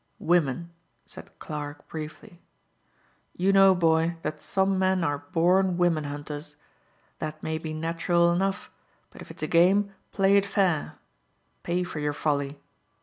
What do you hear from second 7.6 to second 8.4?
natural